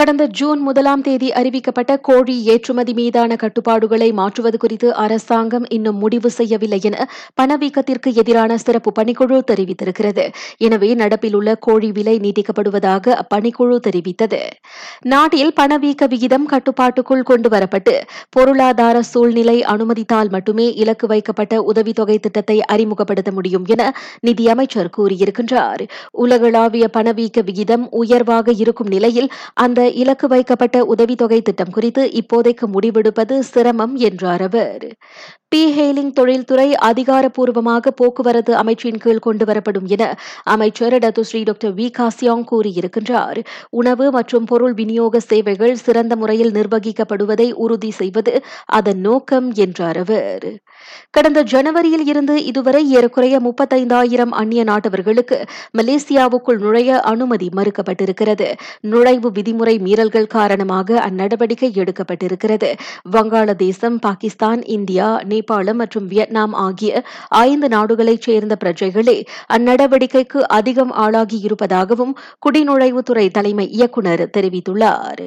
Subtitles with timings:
[0.00, 6.78] கடந்த ஜூன் முதலாம் தேதி அறிவிக்கப்பட்ட கோழி ஏற்றுமதி மீதான கட்டுப்பாடுகளை மாற்றுவது குறித்து அரசாங்கம் இன்னும் முடிவு செய்யவில்லை
[6.88, 7.06] என
[7.40, 10.24] பணவீக்கத்திற்கு எதிரான சிறப்பு பணிக்குழு தெரிவித்திருக்கிறது.
[10.58, 14.40] எனவே நடப்பில் உள்ள கோழி விலை நீட்டிக்கப்படுவதாக அப்பணிக்குழு தெரிவித்தது.
[15.12, 17.94] நாட்டில் பணவீக்க விகிதம் கட்டுப்பாட்டுக்குள் கொண்டுவரப்பட்டு
[18.30, 23.82] பொருளாதார சூழ்நிலை அனுமதித்தால் மட்டுமே இலக்கு வைக்கப்பட்ட உதவித்தொகை திட்டத்தை அறிமுகப்படுத்த முடியும் என
[24.20, 25.84] நிதியமைச்சர் கூறியிருக்கின்றார்.
[26.24, 29.30] உலகளாவிய பணவீக்க விகிதம் உயர்வாக இருக்கும் நிலையில்
[29.60, 34.86] அந்த இலக்கு வைக்கப்பட்ட உதவித்தொகை திட்டம் குறித்து இப்போதைக்கு முடிவெடுப்பது சிரமம் என்றார் அவர்.
[35.52, 40.02] பி ஹெய்லிங் தொழில்துறை அதிகாரப்பூர்வமாக போக்குவரத்து அமைச்சின் கீழ் கொண்டுவரப்படும் என
[40.44, 43.38] அமைச்சர் டத்துஸ்ரீ டாக்டர் வி காசியாங் கூறியிருக்கின்றார்.
[43.70, 48.34] உணவு மற்றும் பொருள் விநியோக சேவைகள் சிறந்த முறையில் நிர்வகிக்கப்படுவதை உறுதி செய்வது
[48.66, 50.46] அதன் நோக்கம் என்றார் அவர்.
[51.10, 55.38] கடந்த ஜனவரியில் இருந்து இதுவரை ஏறக்குறைய முப்பத்தைந்தாயிரம் அந்நிய நாட்டவர்களுக்கு
[55.78, 58.48] மலேசியாவுக்குள் நுழைய அனுமதி மறுக்கப்பட்டிருக்கிறது.
[58.80, 62.70] நுழைவு விதிமுறை மீறல்கள் காரணமாக அந்நடவடிக்கை எடுக்கப்பட்டிருக்கிறது.
[63.12, 69.18] வங்காளதேசம் பாகிஸ்தான் இந்தியா நேபாளம் மற்றும் வியட்நாம் ஆகிய ஐந்து நாடுகளைச் சேர்ந்த பிரஜைகளே
[69.56, 75.24] அந்நடவடிக்கைக்கு அதிகம் ஆளாகியிருப்பதாகவும் குடிநுழைவுத்துறை தலைமை இயக்குநர் தெரிவித்துள்ளார்.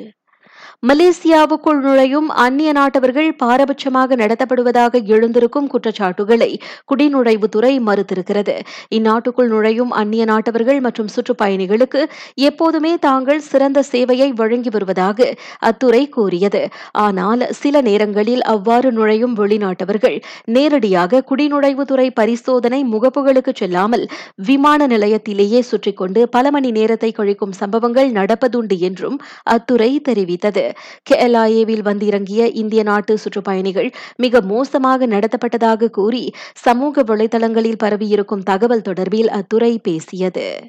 [0.83, 6.49] மலேசியாவுக்குள் நுழையும் அந்நிய நாட்டவர்கள் பாரபட்சமாக நடத்தப்படுவதாக எழுந்திருக்கும் குற்றச்சாட்டுகளை
[6.91, 8.55] குடிநுழைவுத்துறை மறுத்திருக்கிறது.
[8.97, 12.01] இந்நாட்டுக்குள் நுழையும் அந்நிய நாட்டவர்கள் மற்றும் சுற்றுப்பயணிகளுக்கு
[12.49, 15.29] எப்போதுமே தாங்கள் சிறந்த சேவையை வழங்கி வருவதாக
[15.69, 16.63] அத்துறை கூறியது.
[17.05, 20.17] ஆனால் சில நேரங்களில் அவ்வாறு நுழையும் வெளிநாட்டவர்கள்
[20.57, 24.05] நேரடியாக குடிநுழைவுத்துறை பரிசோதனை முகப்புகளுக்கு செல்லாமல்
[24.49, 29.17] விமான நிலையத்திலேயே சுற்றிக்கொண்டு பல மணி நேரத்தை கழிக்கும் சம்பவங்கள் நடப்பதுண்டு என்றும்
[29.55, 30.67] அத்துறை தெரிவித்தது.
[31.09, 39.79] கேஎல்ஐஏவில் வந்திறங்கிய இந்திய நாட்டு சுற்றுப்பயணிகள் மிக மோசமாக நடத்தப்பட்டதாக கூறி சமூக வலைதளங்களில் பரவியிருக்கும் தகவல் தொடர்பில் அத்துறை
[39.83, 40.59] பேசியது.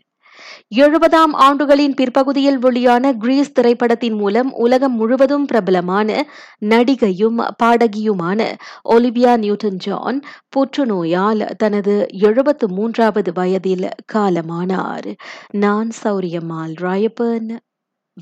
[0.74, 6.26] எழுபதாம் ஆண்டுகளின் பிற்பகுதியில் வெளியான கிரீஸ் திரைப்படத்தின் மூலம் உலகம் முழுவதும் பிரபலமான
[6.60, 8.52] நடிகையும் பாடகியுமான
[8.88, 15.14] ஒலிவியா நியூட்டன் ஜான் புற்றுநோயால் தனது எழுபத்து மூன்றாவது வயதில் காலமானார்.
[15.50, 17.56] நான் சௌரியம்மாள் ராயப்பன்.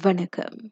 [0.02, 0.70] வணக்கம்.